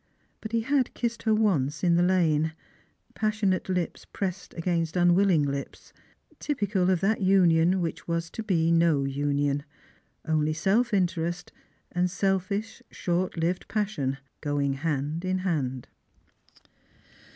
[0.41, 2.53] But he had kissed her once in the lane;
[3.13, 5.93] passionate lips pressed against unwilUng lips,
[6.39, 9.63] typical of that union which was to be no union;
[10.25, 11.51] only self intereist
[11.91, 15.87] and selfish short lived passion going hand in hand.